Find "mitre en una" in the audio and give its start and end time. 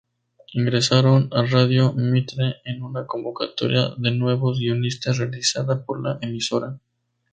1.93-3.05